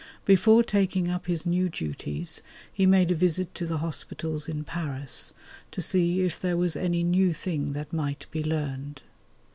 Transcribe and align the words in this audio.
Before 0.25 0.63
taking 0.63 1.11
up 1.11 1.27
his 1.27 1.45
new 1.45 1.69
duties 1.69 2.41
he 2.73 2.87
made 2.87 3.11
a 3.11 3.15
visit 3.15 3.53
to 3.53 3.67
the 3.67 3.77
hospitals 3.77 4.47
in 4.49 4.63
Paris 4.63 5.35
to 5.69 5.79
see 5.79 6.21
if 6.21 6.41
there 6.41 6.57
was 6.57 6.75
any 6.75 7.03
new 7.03 7.33
thing 7.33 7.73
that 7.73 7.93
might 7.93 8.25
be 8.31 8.43
learned. 8.43 9.03